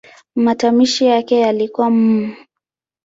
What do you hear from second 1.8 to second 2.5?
"m".